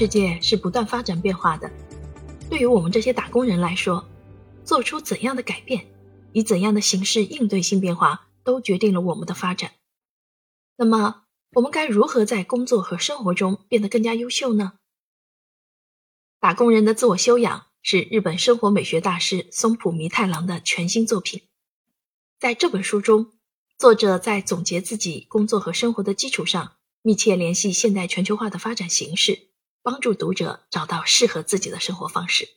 [0.00, 1.70] 世界是不断发展变化的，
[2.48, 4.08] 对于我们这些打工人来说，
[4.64, 5.92] 做出怎样的改变，
[6.32, 9.72] 以怎样的形式应对新变化，都决定了我们的发展。
[10.76, 14.72] 那么，我们该如何在工作和生活中变得更加优秀呢？
[16.38, 21.42] 打工人的自我修养是日本生活美学大师松浦弥太郎的全新作品。
[22.38, 23.32] 在这本书中，
[23.76, 29.49] 作者在总结自己工作和生活的基础上，密切联系现代全球化的发展形势，
[29.82, 32.48] 帮助读者找到适合自己的生活方式。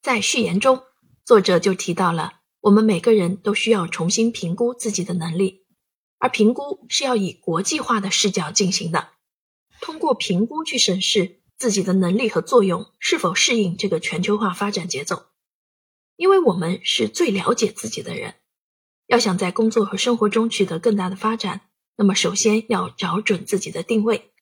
[0.00, 0.84] 在序言中，
[1.24, 5.66] 作者就提到了我们每个人都需要重新评估自己的能力，
[6.18, 9.10] 而评估是要以国际化的视角进行的，
[9.80, 15.26] 通过评估去审视自己的能力和作用是否适应这个全球化发展节奏。
[16.16, 18.36] 因为我们是最了解自己的人，
[19.06, 24.32] 要想在工作和生活中取得更大的发展，那么首先要找准自己的定位。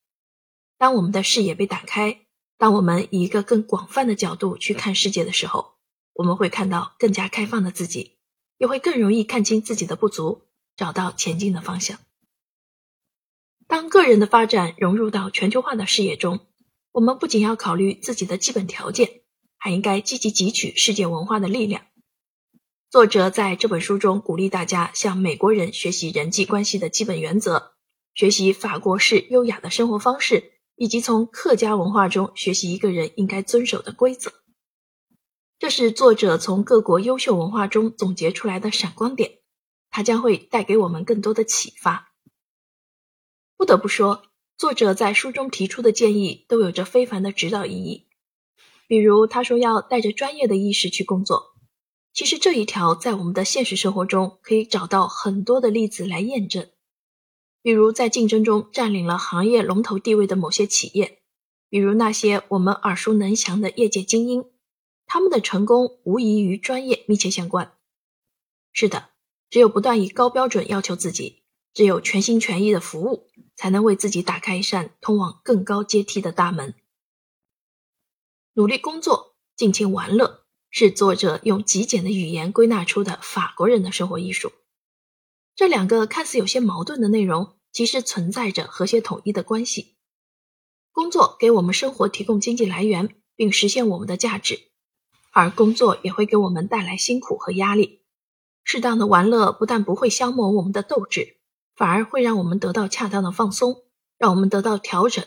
[0.77, 2.21] 当我们的视野被打开，
[2.57, 5.73] 当我们以一个更广泛的角度去看世界的时候，
[6.13, 8.17] 我们会看到更加开放的自己，
[8.57, 10.43] 也会更容易看清自己的不足，
[10.75, 11.99] 找到前进的方向。
[13.67, 16.39] 当个人的发展融入到全球化的视野中，
[16.91, 19.21] 我们不仅要考虑自己的基本条件。
[19.59, 21.81] 还应该积极汲取世界文化的力量。
[22.91, 27.71] 作者在这本书中鼓励大家向美国人学习人际关系的基本原则，
[28.13, 34.31] 学习法国式优雅的生活方式，以及从客家文化中学习一个人应该遵守的规则。
[35.59, 39.39] 这是作者从各国优秀文化中总结出来的闪光点，
[39.89, 42.13] 它将会带给我们更多的启发。
[43.57, 44.21] 不得不说，
[44.55, 48.07] 作者在书中提出的建议都有着非凡的指导意义。
[48.87, 51.55] 比如，他说要带着专业的意识去工作。
[52.13, 56.69] 其实这一条在我们的现实生活中可以找到很多的例子来验证。
[57.67, 61.19] 比如，在竞争中占领了行业龙头地位的某些企业，
[61.67, 64.45] 比如那些我们耳熟能详的业界精英，
[65.05, 67.73] 他们的成功无疑与专业密切相关。
[68.71, 69.09] 是的，
[69.49, 73.27] 只有不断以高标准要求自己，只有全心全意的服务，
[73.57, 76.73] 才能为自己打开一扇通往更高阶梯的大门。
[78.53, 84.53] 努力工作，尽情玩乐，是作者用极简的语言归纳出的法国人的生活艺术。
[85.53, 89.97] 这两个看似有些矛盾的内容，其实存在着和谐统一的关系。
[90.91, 94.71] 工作给我们生活提供经济来源，并实现我们的价值，
[95.31, 98.03] 而工作也会给我们带来辛苦和压力。
[98.63, 101.37] 适当的玩乐不但不会消磨我们的斗志，
[101.75, 103.85] 反而会让我们得到恰当的放松，
[104.17, 105.23] 让我们得到调整，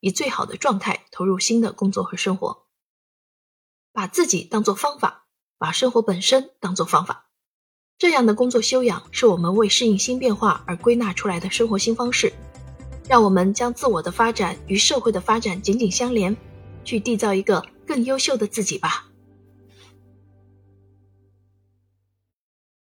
[0.00, 2.66] 以最好的状态投入新的工作和生活。
[3.92, 7.30] 把自己当做方法，把生活本身当做方法，
[7.96, 12.32] 这样的工作修养是我们为适应新变化而归纳出来的生活新方式。
[13.08, 16.36] 让我们将自我的发展与社会的发展紧紧相连，
[16.84, 19.06] 去缔造一个更优秀的自己吧。